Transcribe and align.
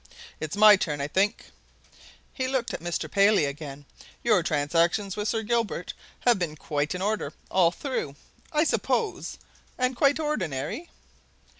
"It's 0.39 0.55
my 0.55 0.77
turn, 0.77 0.99
I 0.99 1.07
think." 1.07 1.45
He 2.33 2.47
looked 2.47 2.73
at 2.73 2.79
Mr. 2.79 3.07
Paley 3.07 3.45
again. 3.45 3.85
"Your 4.23 4.41
transactions 4.41 5.15
with 5.15 5.27
Sir 5.27 5.43
Gilbert 5.43 5.93
have 6.21 6.39
been 6.39 6.55
quite 6.57 6.95
in 6.95 7.03
order, 7.03 7.33
all 7.51 7.69
through, 7.69 8.15
I 8.51 8.63
suppose 8.63 9.37
and 9.77 9.95
quite 9.95 10.19
ordinary?" 10.19 10.89